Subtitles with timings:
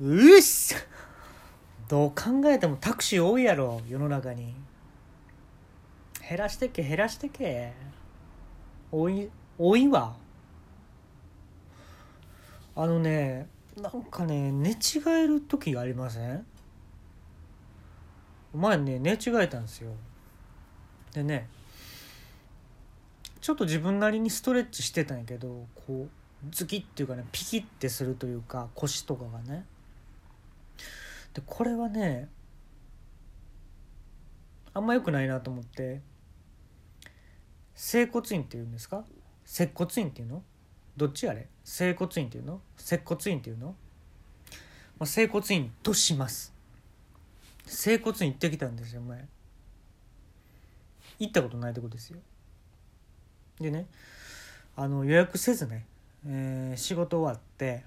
[0.00, 0.74] うっし
[1.88, 4.54] どう考えてもタクシー多いやろ世の中に。
[6.28, 7.72] 減らしてけ減らしてけ。
[8.90, 9.28] 多い
[9.58, 10.14] 多いわ。
[12.74, 14.74] あのねなんかね寝違
[15.08, 16.46] える時ありません？
[18.54, 19.90] 前ね寝違えたんですよ。
[21.12, 21.48] でね
[23.40, 26.08] ちょっと自分なりにストレッチしてたんやけどこう
[26.50, 29.66] ズキッっていうかねピキッてするというか腰とかがね。
[31.34, 32.28] でこれはね
[34.74, 36.00] あんま良くないなと思って
[37.74, 39.04] 整骨院っていうんですか？
[39.44, 40.42] 接骨院っていうの？
[40.96, 41.48] どっちあれ？
[41.64, 42.60] 整骨院っていうの？
[42.76, 46.52] 接骨院っていうの、まあ、整骨院とします。
[47.66, 49.26] 整骨院行ってきたんですよ前。
[51.18, 52.18] 行ったことないとこですよ。
[53.60, 53.86] でね
[54.76, 55.86] あの予約せずね、
[56.26, 57.84] えー、仕事終わって、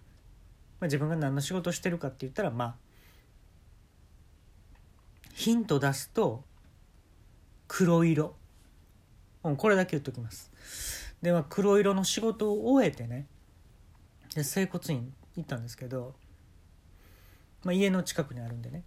[0.80, 2.76] まあ、自分が何の仕事してるかって言ったらまあ
[5.36, 6.46] ヒント出すと
[7.68, 8.36] 黒色、
[9.44, 10.50] うん、これだけ言っときます。
[11.22, 13.28] で、まあ、黒色の仕事を終えてね
[14.34, 16.16] で整骨院行ったんですけど、
[17.66, 18.84] まあ、家の近くにあるんでね。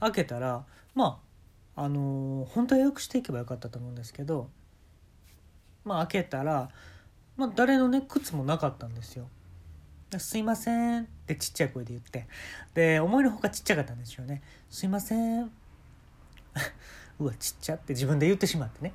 [0.00, 1.20] 開けたらま
[1.76, 4.48] ああのー、本当は予約していけばよかったと思うんですけど
[5.84, 6.70] まあ開けたら、
[7.36, 9.28] まあ、誰のね靴もなかったんですよ。
[10.18, 12.26] すいませんってちっちゃい声で言って。
[12.74, 15.50] で思いのほかちっちゃかったんですよねすいません
[17.18, 18.92] うわちっちゃって自分で言ってしまってね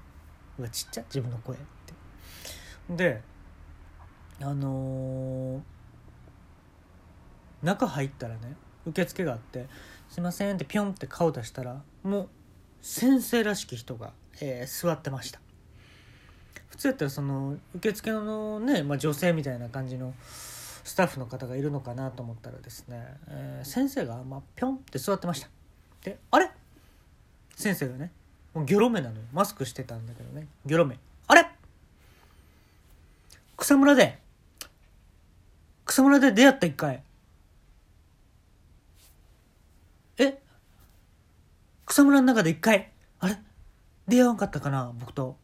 [0.57, 1.93] うわちっちゃ自分の声って。
[2.95, 3.21] で
[4.41, 5.61] あのー、
[7.63, 9.67] 中入ったらね受付があって
[10.09, 12.29] 「すいません」ってピョンって顔出したらもう
[12.81, 15.39] 先生らしき人が、えー、座ってました。
[16.69, 20.13] 普通やったらその受付のね、まあ、女性みたいな感じの
[20.83, 25.47] スタッフの方がいるのかなと思ったらですね、えー、先生が、まあ、ピョンって座ってました。
[26.03, 26.49] であれ？
[27.55, 28.11] 先生がね
[28.53, 29.21] もうギョロ目なのよ。
[29.31, 30.47] マスクしてたんだけどね。
[30.65, 30.97] ギョロ目。
[31.27, 31.47] あれ？
[33.55, 34.19] 草むらで
[35.85, 37.03] 草むらで出会った一回。
[40.17, 40.41] え？
[41.85, 42.91] 草むらの中で一回。
[43.19, 43.37] あれ？
[44.07, 45.37] 出会わんかったかな僕と。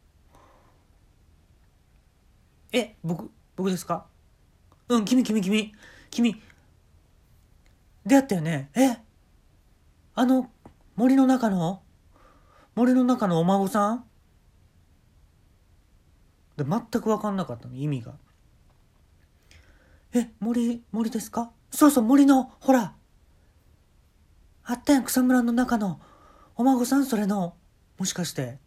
[2.72, 2.96] え？
[3.04, 4.06] 僕僕ですか？
[4.88, 5.72] うん君君君。
[6.10, 6.42] 君。
[8.06, 8.70] 出会ったよね？
[8.74, 8.96] え？
[10.14, 10.50] あの
[10.96, 11.82] 森の中の？
[12.74, 14.04] 森の中のお孫さん？
[16.56, 18.14] で全く分かんなかったの意味が。
[20.14, 21.50] え森森ですか？
[21.70, 22.94] そうそう森のほら。
[24.64, 26.00] あったやん草むらの中の
[26.56, 27.54] お孫さんそれの。
[27.98, 28.58] もしかして。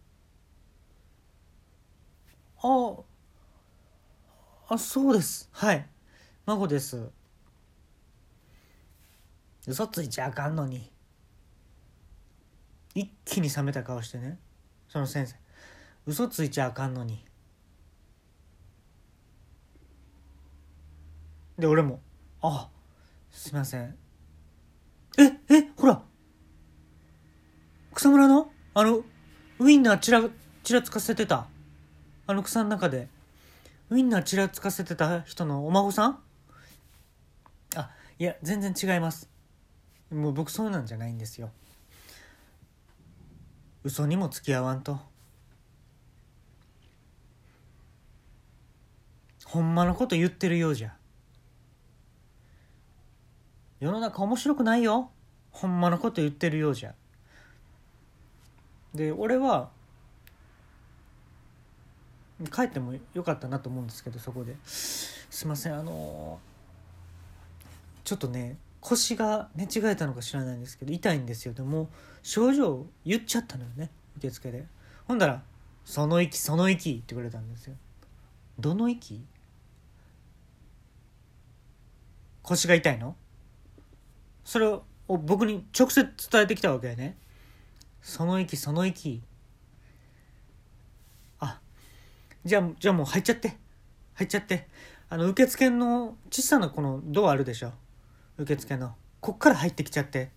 [2.61, 2.93] あ
[4.69, 5.49] あそうです。
[5.51, 5.87] はい。
[6.51, 7.09] 孫です。
[9.65, 10.91] 嘘ついちゃあかんのに。
[12.93, 14.37] 一気に冷めた顔してね。
[14.89, 15.35] その先生。
[16.05, 17.23] 嘘ついちゃあかんのに。
[21.57, 22.01] で俺も
[22.41, 22.67] 「あ
[23.31, 23.95] すいません。
[25.17, 26.03] ええほら。
[27.93, 28.51] 草むらの？
[28.73, 29.05] あの
[29.59, 30.21] ウインナーちら
[30.63, 31.47] ちらつかせてた。
[32.27, 33.07] あの草の中で。
[33.89, 36.19] ウインナーちらつかせてた人のお孫さん？
[38.21, 39.27] いや全然違います。
[40.11, 41.49] もう僕そうなんじゃないんですよ。
[43.83, 44.99] 嘘にも付き合わんと。
[49.43, 50.93] ほんまのこと言ってるようじゃ。
[53.79, 55.09] 世の中面白くないよ。
[55.49, 56.93] ほんまのこと言ってるようじゃ。
[58.93, 59.71] で俺は
[62.55, 64.55] 帰ってもよかったなと思うんですけどそこで。
[64.63, 66.39] すいませんあの
[68.11, 71.53] ちょっとね腰が寝違えたのか知らないんですけど痛いんですよ。
[71.53, 71.89] でも
[72.23, 74.65] 症状言っちゃったのよね受付で。
[75.07, 75.41] ほんだら
[75.85, 77.75] 「その息その息」ってくれたんですよ。
[78.59, 79.23] どの息？
[82.41, 83.15] 腰が痛いの？
[84.43, 87.15] それを僕に直接伝えてきたわけやね。
[88.01, 89.21] その息その息。
[91.39, 91.61] あ
[92.43, 93.55] じゃあじゃあもう入っちゃって。
[94.15, 94.67] 入っちゃって。
[95.07, 97.71] あの受付の小さなこのドアあるでしょ。
[98.41, 98.95] 受付の。
[99.19, 100.23] こっから入ってきちゃって。
[100.23, 100.27] っ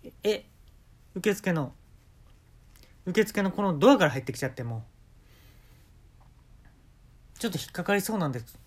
[0.00, 0.46] てえ
[1.16, 1.72] 受付の。
[3.06, 4.84] 受付のこのドアから入ってきちゃっても
[7.38, 8.58] ちょっと引っかかりそうなんです。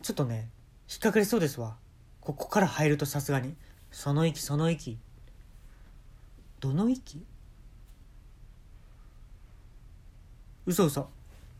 [0.00, 0.48] ちょっとね
[0.88, 1.76] 引っかかりそうですわ。
[2.20, 3.54] ここから入るとさすがに。
[3.90, 4.98] その息その息
[6.60, 7.22] どの息
[10.64, 11.10] 嘘嘘。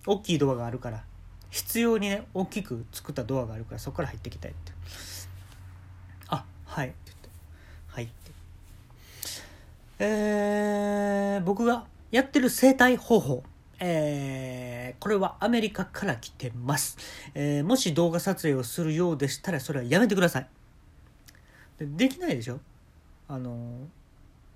[0.07, 1.05] 大きいドアがあるから。
[1.51, 4.73] 必要にね大きく作ったドアがあるからそこから入ってきたいって。
[6.29, 6.89] あはい。
[6.89, 7.29] って言って。
[7.89, 8.15] はいって
[9.99, 13.43] えー、僕がやってる生態方法。
[13.79, 16.97] えー、これはアメリカから来てます、
[17.35, 20.49] えー、もし動画撮影をするようでしたらそれはやめてください。
[21.79, 22.59] でできないでしょ？
[23.29, 23.87] あの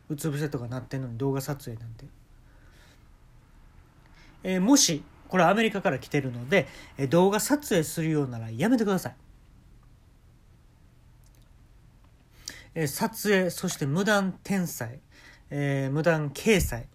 [0.08, 2.06] うつ伏せとかなってんのに動画撮影なんて、
[4.42, 6.66] えー、もしこれアメリカから来てるので、
[7.08, 9.14] 動画撮影するようならやめてください、
[12.74, 14.98] え撮影そして無断転載、
[15.50, 16.88] えー、無断掲載、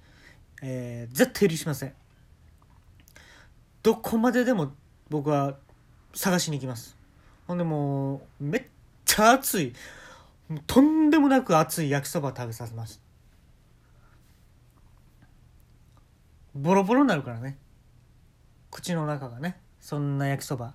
[0.61, 1.93] えー、絶対許しません。
[3.81, 4.73] どこまででも
[5.09, 5.55] 僕は
[6.13, 6.97] 探しに行きます。
[7.47, 8.63] ほんでもうめっ
[9.05, 9.73] ちゃ熱い。
[10.67, 13.01] とんでもなく熱い焼きそば食べさせます。
[16.53, 17.57] ボロボロになるからね。
[18.75, 20.73] 口の中がねそんな焼きそば。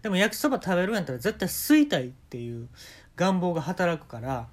[0.00, 2.68] でも焼きそば食べるんやったら絶対吸いたいっていう
[3.14, 4.48] 願望が働くから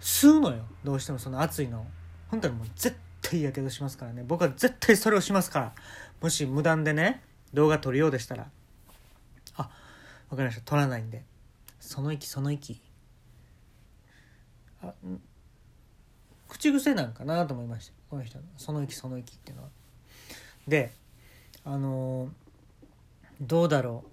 [0.00, 0.64] 吸うのよ。
[0.84, 1.84] どうしてもその熱いの
[2.30, 4.22] 本当にもう絶対やけどしますからね。
[4.24, 5.72] 僕は絶対それをしますから。
[6.20, 7.22] もし無断でね
[7.52, 8.46] 動画撮るようでしたら。
[9.56, 9.68] あ
[10.30, 10.62] 分かりました。
[10.62, 11.24] 撮らないんで。
[11.80, 12.80] その息その息。
[14.80, 14.92] あ
[16.48, 18.44] 口癖なんかなと思いましたこの人の。
[18.56, 19.68] その息その息っていうのは。
[20.68, 20.92] で
[21.66, 22.28] あの
[23.40, 24.10] どうだろう。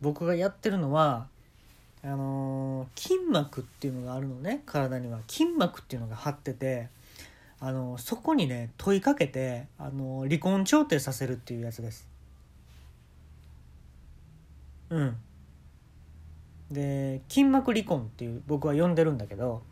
[0.00, 1.28] 僕がやってるのは
[2.02, 4.62] あの筋膜っていうのがあるのね。
[4.66, 5.20] 体には。
[5.28, 6.88] 筋膜っていうのが張ってて
[7.60, 12.08] あのそこにね問いかけてあの離婚調停させるっていうやつです。
[14.90, 15.16] うん。
[16.70, 19.62] で筋膜離婚っていう僕は呼んでるんだけど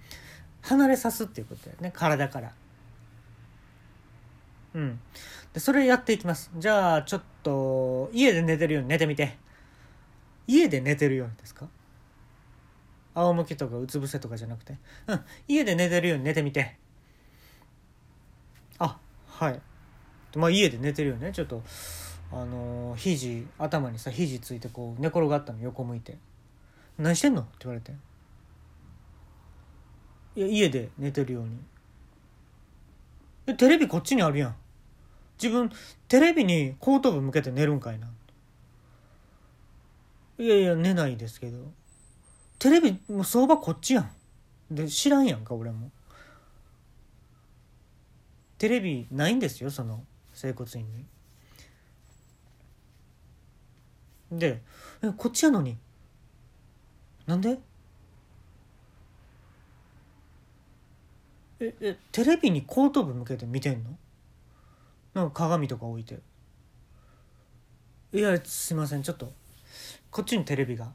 [0.63, 1.91] 離れさすっていうことだよね。
[1.93, 2.53] 体から。
[4.77, 5.01] うん。
[5.53, 6.51] でそれやっていきます。
[6.57, 9.37] じゃあちょっと家で寝てるように寝てみて。
[10.47, 11.67] 家で寝てるようにですか？
[13.15, 14.77] 仰向きとかうつ伏せとかじゃなくて。
[15.09, 15.21] うん。
[15.49, 16.77] 家で寝てるように寝てみて。
[18.79, 19.61] あはい。
[20.37, 21.33] まあ家で寝てるよね。
[21.33, 21.63] ちょっと
[22.31, 26.19] あのー、肘頭にさ肘ついてこう寝転がったの横向いて
[26.99, 27.93] 「何してんの?」って言われて
[30.35, 31.57] 「いや家で寝てるように」
[33.47, 34.57] えテレビこっちにあるやん。
[35.43, 35.71] 自分
[36.09, 38.09] テレビに後頭部向けて寝るんかいな。
[40.39, 41.59] いやいや寝ないですけど。
[42.59, 44.11] テレビもう相場こっちやん。
[44.71, 45.91] で知らんやんか俺も。
[48.59, 50.87] テレビないんですよその整骨院
[54.31, 54.39] に。
[54.39, 54.63] で
[55.03, 55.77] えこっちやのに。
[57.27, 57.59] なんで？
[61.59, 63.99] ええテレビに後頭部向けて見てんの？
[65.17, 66.19] なんか鏡とか置いて。
[68.13, 69.03] いやすいません。
[69.03, 69.33] ちょっと
[70.11, 70.93] こっちにテレビが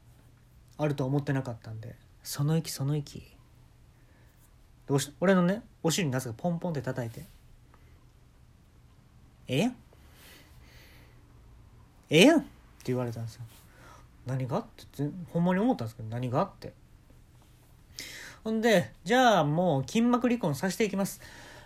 [0.78, 1.96] あると思ってなかったんで。
[2.22, 3.36] その息その息
[5.20, 7.26] 俺のねお尻になぜかポンポンって叩いて。
[9.48, 9.58] え？
[9.58, 9.60] え？
[9.62, 9.76] やん
[12.12, 12.48] ええやんって
[12.86, 13.42] 言われたんですよ。
[14.28, 14.60] 何が？
[14.60, 14.66] っ
[14.96, 16.44] てほんまに思ったんですけど何が？
[16.44, 16.74] って。
[18.44, 21.20] ほんでじゃあもう筋膜離婚させていきます。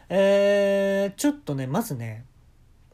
[0.07, 2.23] えー、ちょっとねまずね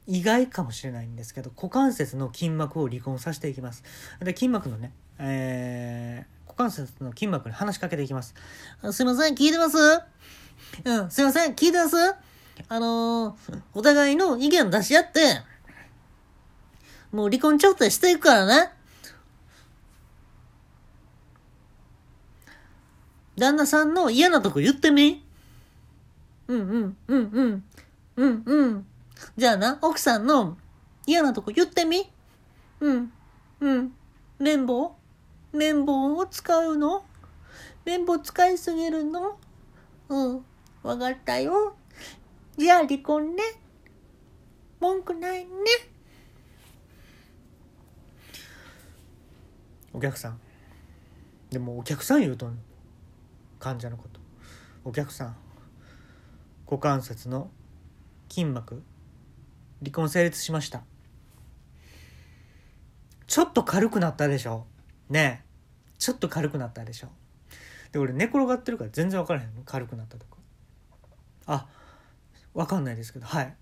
[0.08, 3.84] 意外かもしれないんですけど股関節の筋膜を離婚させていきます。
[4.20, 8.34] で筋膜のねえー、股関節の筋膜に話しかけていきます。
[8.92, 9.78] すいません聞いてます？
[10.84, 11.96] うんすいません聞いてます？
[12.68, 15.42] あのー、お互いの意見出し合って、
[17.12, 18.72] もう離婚調停していくからね。
[23.38, 25.24] 旦那さんの嫌なとこ言ってみ。
[26.48, 27.64] うんうん、うん、うん、
[28.18, 28.86] うん、うん。
[29.38, 30.58] じゃあな、奥さんの
[31.06, 32.10] 嫌なとこ言ってみ
[32.80, 33.12] うん、
[33.60, 33.94] うん。
[34.40, 34.96] 綿棒？
[35.54, 37.04] 綿棒を使うの？
[37.86, 39.38] 綿棒使いすぎるの？
[40.10, 40.46] うん、
[40.84, 41.76] わかったよ。
[42.58, 43.44] じゃあ離婚ね。
[44.80, 45.50] 文句ないね。
[49.94, 50.40] お客さん。
[51.50, 52.58] でもお客さん言うとん
[53.60, 54.20] 患者のこと。
[54.84, 55.36] お客さん。
[56.66, 57.52] 股関節の
[58.30, 58.82] 筋膜
[59.82, 60.84] 離婚成立しました。
[63.28, 64.66] ちょっと軽くなったでしょ？
[65.10, 65.48] ねえ。
[65.98, 67.10] ちょっと軽くなったでしょ？
[67.92, 70.38] で俺寝転がってるから全然分からへん軽くなったとか。
[71.48, 71.68] あ
[72.54, 73.26] 分かんないですけど。
[73.26, 73.56] はい。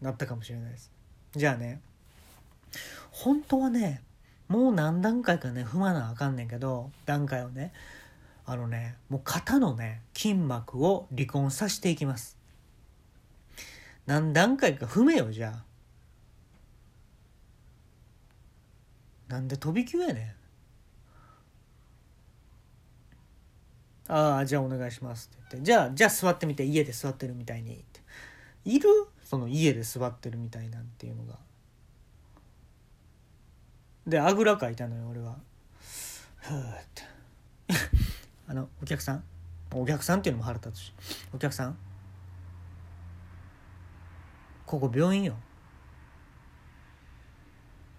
[0.00, 0.90] なったかもしれないです。
[1.32, 1.80] じゃあね。
[3.10, 4.02] 本当はね
[4.46, 7.72] もう何段階かね踏まなあかんねんけど段階をね。
[8.46, 12.37] あのねもう肩のね筋膜を離婚させていきます。
[14.08, 15.64] 何段階か踏めよじゃあ。
[19.28, 20.34] なんで飛び級やね
[24.08, 24.10] ん。
[24.10, 25.66] ああじゃあお願いしますって言って。
[25.66, 27.74] じゃあじゃあ座ってみて家で座ってるみたいに。
[27.74, 28.00] って
[28.64, 28.88] いる？
[29.22, 31.34] その家で座ってるみたいなんていうのが。
[34.06, 35.36] であぐらかいたのよ俺は。
[36.38, 37.02] ふーって。
[38.48, 39.24] あのお客さん？
[39.74, 40.94] お客さんっていうのも腹立つし。
[41.34, 41.76] お客さん？
[44.68, 45.34] ここ病院よ。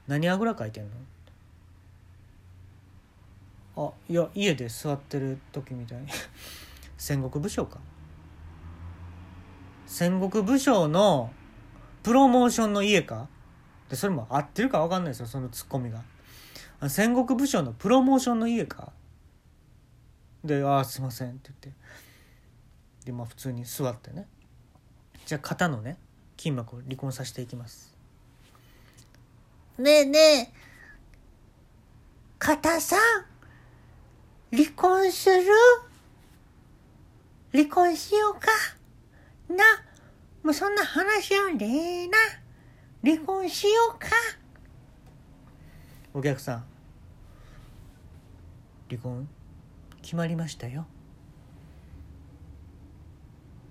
[0.07, 0.91] 何あぐらかいてんの？
[3.87, 6.01] あいや家で座ってる時みたい。
[6.01, 6.07] に
[6.95, 7.79] 戦国武将か。
[9.87, 11.33] 戦国武将の
[12.03, 13.27] プロモーションの家か？
[13.89, 16.03] でそれも合ってるか分かんないですよそのツッコミが。
[16.87, 18.93] 戦国武将のプロモーションの家か？
[20.43, 23.05] で「ああすいません」って言って。
[23.05, 24.27] でまあ普通に座ってね。
[25.25, 25.97] じゃあ肩のね。
[26.39, 27.93] 筋膜を離婚させていきます
[29.77, 30.53] ねえねえ、
[32.37, 32.99] 肩さん、
[34.55, 35.45] 離婚する？
[37.51, 38.47] 離婚しようか？
[39.49, 39.63] な、
[40.43, 42.17] もうそんな話はねえな。
[43.03, 44.07] 離婚しようか？
[46.13, 46.63] お客さん
[48.89, 49.29] 離婚
[50.01, 50.87] 決まりましたよ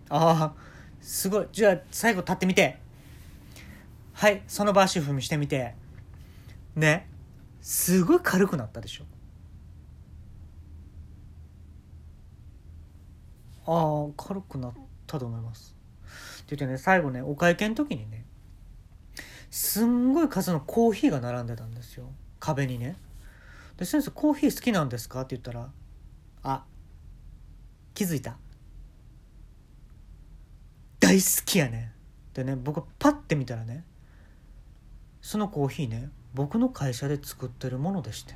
[0.08, 1.48] ああすごい。
[1.52, 2.78] じゃあ最後立ってみて。
[4.12, 5.74] はいその場足踏みしてみて。
[6.74, 7.08] ね。
[7.60, 9.04] すごい軽くなったでしょ。
[13.66, 14.72] ああ軽くなっ
[15.06, 15.76] たと思います。
[16.42, 18.24] って言ってね最後ねお会計の時にね
[19.50, 22.10] すんごい数のコーヒーが並んでたんですよ。
[22.40, 22.96] 壁にね。
[23.76, 25.20] で先生コーヒー好きなんですか？
[25.20, 25.70] って言ったら
[26.42, 26.64] あ
[27.94, 28.38] 気づいた。
[31.08, 31.90] 大好きやね。
[32.34, 33.82] でね僕パッて見たらね
[35.22, 38.34] そのコーヒーね僕の会社で作ってるものでして。